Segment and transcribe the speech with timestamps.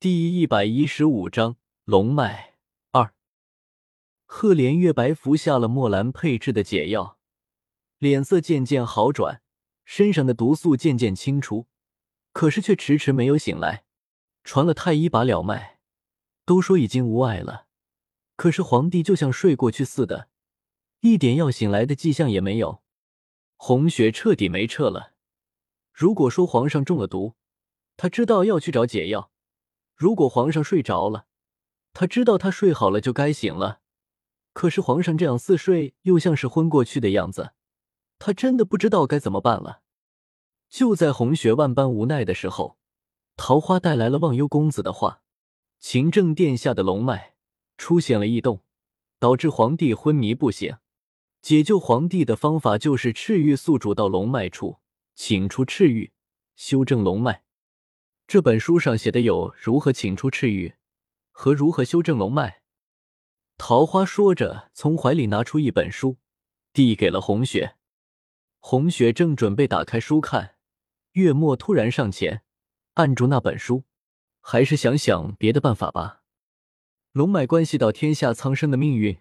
[0.00, 2.54] 第一百一十五章龙脉
[2.90, 3.12] 二。
[4.24, 7.18] 赫连月白服下了墨兰配制的解药，
[7.98, 9.42] 脸色渐渐好转，
[9.84, 11.66] 身上的毒素渐渐清除，
[12.32, 13.84] 可是却迟迟没有醒来。
[14.42, 15.78] 传了太医把了脉，
[16.46, 17.66] 都说已经无碍了，
[18.36, 20.30] 可是皇帝就像睡过去似的，
[21.00, 22.82] 一点要醒来的迹象也没有。
[23.56, 25.12] 红雪彻底没撤了。
[25.92, 27.34] 如果说皇上中了毒，
[27.98, 29.29] 他知道要去找解药。
[30.00, 31.26] 如果皇上睡着了，
[31.92, 33.80] 他知道他睡好了就该醒了。
[34.54, 37.52] 可是皇上这样似睡又像是昏过去的样子，
[38.18, 39.82] 他真的不知道该怎么办了。
[40.70, 42.78] 就在红雪万般无奈的时候，
[43.36, 45.20] 桃花带来了忘忧公子的话：
[45.78, 47.34] 秦正殿下的龙脉
[47.76, 48.62] 出现了异动，
[49.18, 50.78] 导致皇帝昏迷不醒。
[51.42, 54.78] 解救皇帝的方法就是赤玉宿主到龙脉处，
[55.14, 56.10] 请出赤玉，
[56.56, 57.42] 修正龙脉。
[58.30, 60.76] 这本书上写的有如何请出赤玉
[61.32, 62.62] 和如何修正龙脉。
[63.58, 66.18] 桃花说着，从怀里拿出一本书，
[66.72, 67.74] 递给了红雪。
[68.60, 70.54] 红雪正准备打开书看，
[71.14, 72.44] 月末突然上前
[72.94, 73.82] 按住那本书，
[74.40, 76.22] 还是想想别的办法吧。
[77.10, 79.20] 龙脉关系到天下苍生的命运，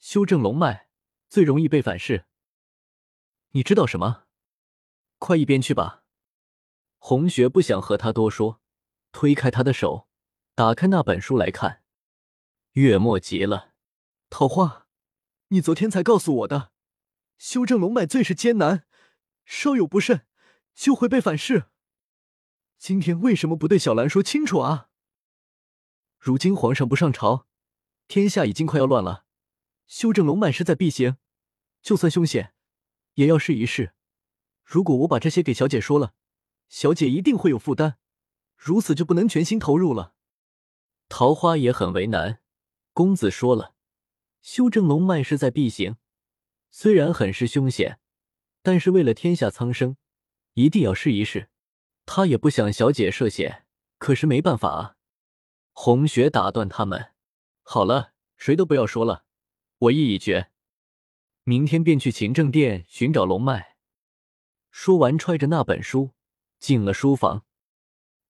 [0.00, 0.88] 修正龙脉
[1.28, 2.24] 最容易被反噬。
[3.52, 4.24] 你知道什么？
[5.20, 6.01] 快一边去吧。
[7.04, 8.60] 红雪不想和他多说，
[9.10, 10.06] 推开他的手，
[10.54, 11.82] 打开那本书来看。
[12.74, 13.72] 月末急了
[14.30, 14.86] ：“桃花，
[15.48, 16.70] 你昨天才告诉我的，
[17.38, 18.86] 修正龙脉最是艰难，
[19.44, 20.26] 稍有不慎
[20.76, 21.64] 就会被反噬。
[22.78, 24.88] 今天为什么不对小兰说清楚啊？
[26.20, 27.48] 如今皇上不上朝，
[28.06, 29.24] 天下已经快要乱了，
[29.88, 31.16] 修正龙脉势在必行，
[31.82, 32.54] 就算凶险，
[33.14, 33.92] 也要试一试。
[34.62, 36.14] 如果我把这些给小姐说了。”
[36.72, 37.98] 小姐一定会有负担，
[38.56, 40.14] 如此就不能全心投入了。
[41.10, 42.40] 桃花也很为难。
[42.94, 43.74] 公子说了，
[44.40, 45.96] 修正龙脉势在必行，
[46.70, 48.00] 虽然很是凶险，
[48.62, 49.98] 但是为了天下苍生，
[50.54, 51.50] 一定要试一试。
[52.06, 53.66] 他也不想小姐涉险，
[53.98, 54.96] 可是没办法啊。
[55.72, 57.12] 红雪打断他们
[57.60, 59.26] ：“好了，谁都不要说了，
[59.76, 60.50] 我意已决，
[61.44, 63.76] 明天便去勤政殿寻找龙脉。”
[64.72, 66.12] 说完，揣着那本书。
[66.62, 67.44] 进了书房，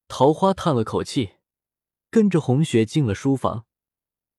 [0.08, 1.32] 桃花叹了口气，
[2.08, 3.66] 跟着红雪进了书房。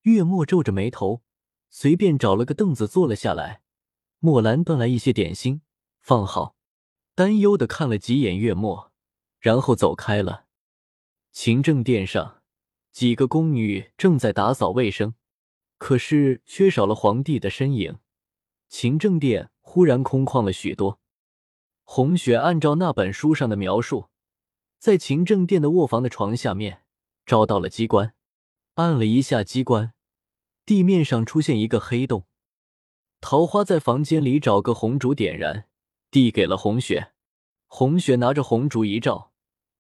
[0.02, 1.22] 月末皱着眉头，
[1.70, 3.62] 随便找了个凳子坐了下来。
[4.18, 5.62] 墨兰端来一些点心，
[6.02, 6.56] 放好，
[7.14, 8.92] 担忧的看了几眼月末，
[9.38, 10.48] 然后走开了。
[11.32, 12.42] 勤政殿上，
[12.92, 15.14] 几个宫女正在打扫卫生，
[15.78, 18.00] 可是缺少了皇帝的身影，
[18.68, 21.00] 勤政殿忽然空旷了许多。
[21.84, 24.10] 红雪按照那本书上的描述，
[24.80, 26.84] 在勤政殿的卧房的床下面
[27.26, 28.16] 找到了机关，
[28.76, 29.94] 按了一下机关，
[30.66, 32.26] 地面上出现一个黑洞。
[33.22, 35.68] 桃花在房间里找个红烛点燃，
[36.10, 37.14] 递给了红雪。
[37.68, 39.32] 红雪拿着红烛一照，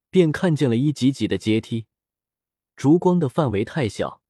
[0.10, 1.88] 便看见了一级级的阶梯，
[2.76, 4.22] 烛光的范围太小，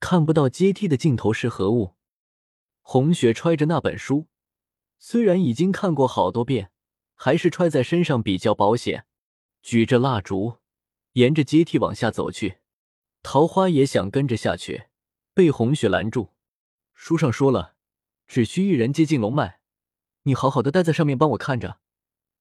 [0.00, 1.94] 看不到阶梯的尽头是何物。
[2.82, 4.28] 红雪揣着那本书，
[4.98, 6.70] 虽然已经看过好多遍。
[7.16, 9.06] 还是揣在身上比较保险。
[9.62, 10.58] 举着蜡烛，
[11.14, 12.58] 沿着阶梯往下走去。
[13.22, 14.84] 桃花也想跟着下去，
[15.34, 16.34] 被红雪拦住。
[16.94, 17.74] 书上说了，
[18.28, 19.60] 只需一人接近龙脉。
[20.22, 21.80] 你好好的待在上面，帮我看着，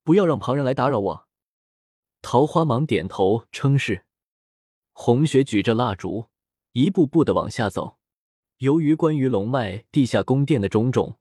[0.03, 1.27] 不要让旁人来打扰我。
[2.21, 4.05] 桃花忙点头称是。
[4.93, 6.29] 红雪举着蜡烛，
[6.73, 7.97] 一步步的往下走。
[8.59, 11.17] 由于关于龙脉地下宫殿的种种。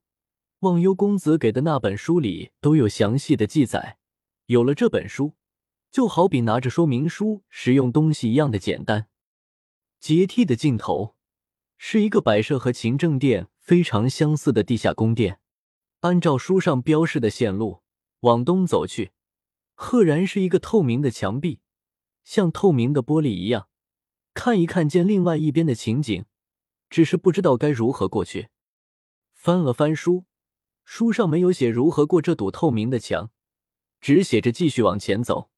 [0.64, 3.98] 忘忧公子给的那本书里都有详细的记载，
[4.46, 5.34] 有了这本书，
[5.90, 9.08] 就好比拿着说明书使用东西一样的简单。
[10.00, 11.16] 阶梯的尽头
[11.76, 15.38] 是一个摆设和勤政殿非常相似的地下宫殿。
[16.00, 17.82] 按照书上标示的线路
[18.20, 19.12] 往东走去，
[19.74, 21.60] 赫然是一个透明的墙壁，
[22.22, 23.68] 像透明的玻璃一样，
[24.32, 26.24] 看一看见另外一边的情景，
[26.88, 28.48] 只是不知道该如何过去。
[29.34, 30.24] 翻了翻书。
[30.84, 33.30] 书上没有写如何过这堵透明的墙，
[34.00, 35.50] 只写着继续往前走。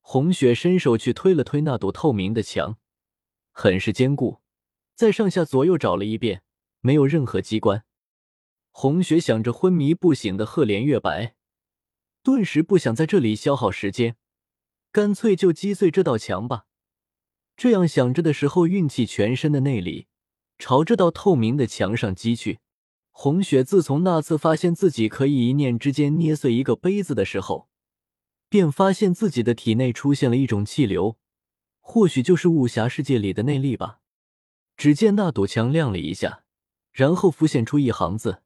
[0.00, 2.78] 红雪伸手去推了推那堵透明的墙，
[3.52, 4.40] 很是坚固。
[4.94, 6.42] 在上下左右找了一遍，
[6.80, 7.84] 没有任何机关。
[8.70, 11.36] 红雪想着昏迷不醒的赫连月白，
[12.22, 14.16] 顿时不想在这里消耗时间，
[14.90, 16.66] 干脆就击碎这道墙吧。
[17.56, 20.06] 这样想着的时候，运气全身的内力
[20.58, 22.60] 朝这道透明的墙上击去。
[23.22, 27.68] 红雪自从那次发现自己可以一念之间捏碎一个杯子的时候，
[28.48, 31.18] 便发现自己的体内出现了一种气流，
[31.80, 34.00] 或许就是武侠世界里的内力吧。
[34.74, 36.44] 只见那堵墙亮了一下，
[36.92, 38.40] 然后浮现出一行字，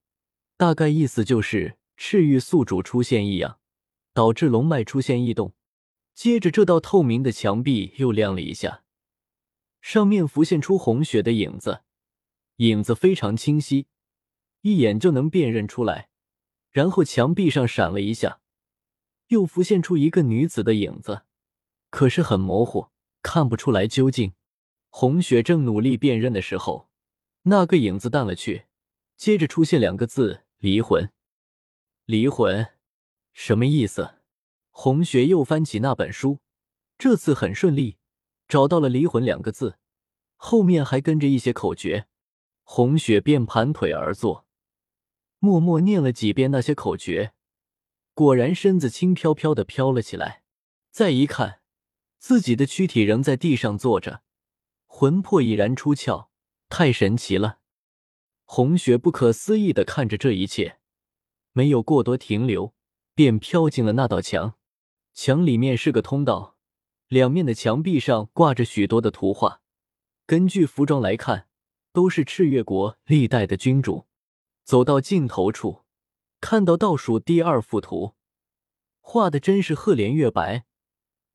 [0.57, 3.61] 大概意思就是赤玉宿主出现异样，
[4.13, 5.55] 导致龙脉出现异动。
[6.15, 8.83] 接着，这道透明的墙壁又亮了一下，
[9.81, 11.83] 上面浮现出红雪的影子，
[12.57, 13.87] 影子非常清晰，
[14.65, 16.09] 一眼就能辨认出来。
[16.71, 18.41] 然后墙壁上闪了一下，
[19.29, 21.25] 又浮现出一个女子的影子，
[21.91, 22.89] 可是很模糊，
[23.23, 24.33] 看不出来究竟。
[24.89, 26.89] 红雪正努力辨认的时候，
[27.43, 28.65] 那个影子淡了去，
[29.19, 31.13] 接着出现两个字：离魂。
[32.07, 32.69] 离魂，
[33.35, 34.15] 什么意思？
[34.71, 36.39] 红雪又翻起那本书，
[36.97, 37.99] 这次很顺利，
[38.49, 39.79] 找到了“离魂”两个字，
[40.37, 42.07] 后面还跟着一些口诀。
[42.63, 44.47] 红雪便盘腿而坐，
[45.45, 47.35] 默默念了几遍那些口诀，
[48.15, 50.43] 果然身子轻飘飘的飘了起来。
[50.91, 51.61] 再一看，
[52.19, 54.23] 自己的躯体仍在地上坐着。
[54.87, 56.29] 魂魄已然出窍，
[56.71, 57.59] 太神奇了！
[58.47, 60.79] 红雪不可思议的看着这一切，
[61.53, 62.73] 没有过多停留，
[63.15, 64.55] 便飘进了那道墙。
[65.13, 66.57] 墙里面是个通道，
[67.09, 69.61] 两面的墙壁上挂着许多的图画。
[70.25, 71.49] 根据服装来看，
[71.93, 74.07] 都是赤月国历代的君主。
[74.65, 75.85] 走到尽头处，
[76.41, 78.15] 看到倒数第二幅图，
[79.01, 80.65] 画的真是赫连月白，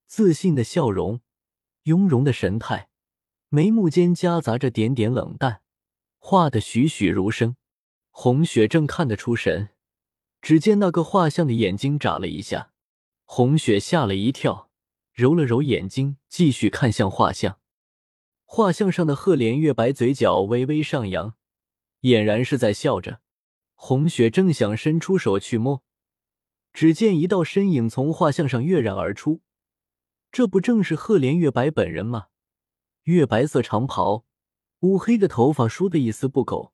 [0.07, 1.21] 自信的笑容，
[1.83, 2.89] 雍容的神态。
[3.49, 5.61] 眉目间夹杂着点点冷淡，
[6.17, 7.55] 画的栩栩如生。
[8.09, 9.69] 红雪正看得出神，
[10.41, 12.73] 只见那个画像的眼睛眨了一下，
[13.25, 14.69] 红雪吓了一跳，
[15.13, 17.59] 揉了揉眼睛，继续看向画像。
[18.45, 21.35] 画像上的赫连月白嘴角微微上扬，
[22.01, 23.21] 俨然是在笑着。
[23.75, 25.83] 红雪正想伸出手去摸，
[26.73, 29.41] 只见一道身影从画像上跃然而出，
[30.31, 32.27] 这不正是赫连月白本人吗？
[33.03, 34.25] 月白色长袍，
[34.81, 36.73] 乌黑的头发梳得一丝不苟，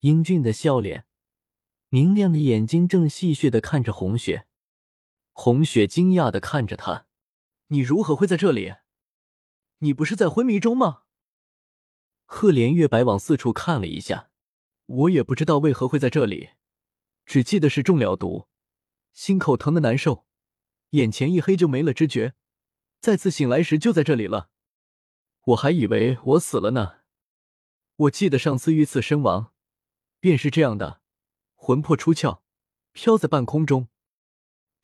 [0.00, 1.04] 英俊的笑脸，
[1.88, 4.46] 明亮的眼睛正戏谑的看着红雪。
[5.32, 7.06] 红雪惊讶的看着他
[7.68, 8.74] ：“你如何会在这里？
[9.78, 11.02] 你不是在昏迷中吗？”
[12.24, 14.30] 赫连月白往四处看了一下，
[14.86, 16.50] 我也不知道为何会在这里，
[17.24, 18.48] 只记得是中了毒，
[19.12, 20.26] 心口疼的难受，
[20.90, 22.34] 眼前一黑就没了知觉，
[23.00, 24.50] 再次醒来时就在这里了。
[25.46, 27.00] 我还以为我死了呢。
[27.96, 29.52] 我记得上次遇刺身亡，
[30.18, 31.02] 便是这样的，
[31.54, 32.40] 魂魄出窍，
[32.92, 33.88] 飘在半空中。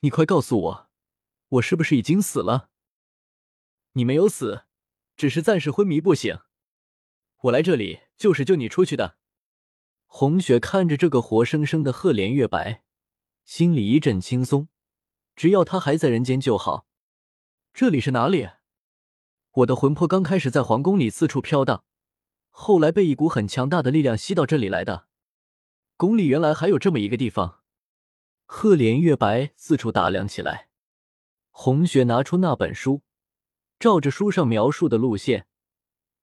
[0.00, 0.90] 你快告诉我，
[1.48, 2.70] 我是不是已经死了？
[3.94, 4.66] 你没有死，
[5.16, 6.38] 只是暂时昏迷不醒。
[7.44, 9.16] 我来这里就是救你出去的。
[10.06, 12.82] 红雪看着这个活生生的赫连月白，
[13.44, 14.68] 心里一阵轻松。
[15.34, 16.86] 只要他还在人间就好。
[17.72, 18.50] 这里是哪里？
[19.52, 21.84] 我的魂魄刚开始在皇宫里四处飘荡，
[22.50, 25.06] 后来被一股很强大的力量吸到这里来的。
[25.96, 27.62] 宫里原来还有这么一个地方。
[28.44, 30.68] 赫连月白四处打量起来。
[31.50, 33.02] 红雪拿出那本书，
[33.78, 35.46] 照着书上描述的路线，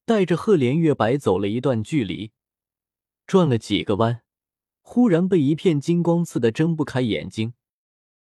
[0.08, 2.32] 带着赫连月白走了一段距离，
[3.26, 4.22] 转了几个弯，
[4.80, 7.54] 忽然被一片金光刺得睁不开眼睛，